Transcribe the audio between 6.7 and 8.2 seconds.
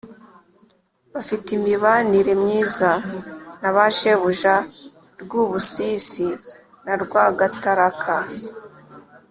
na Rwagataraka